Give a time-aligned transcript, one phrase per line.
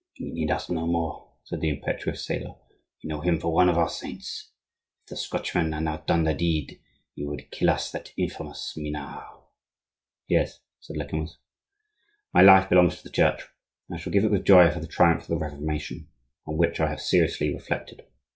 [0.19, 2.55] "We need ask no more," said the impetuous sailor;
[3.03, 4.49] "we know him for one of our saints.
[5.03, 6.81] If the Scotchman had not done the deed
[7.13, 9.23] he would kill us that infamous Minard."
[10.27, 11.37] "Yes," said Lecamus,
[12.33, 13.43] "my life belongs to the church;
[13.93, 16.07] I shall give it with joy for the triumph of the Reformation,
[16.47, 18.07] on which I have seriously reflected.